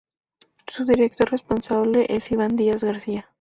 Su 0.65 0.83
director 0.83 1.29
responsable 1.29 2.07
es 2.09 2.31
Iván 2.31 2.55
Díaz 2.55 2.83
García. 2.83 3.29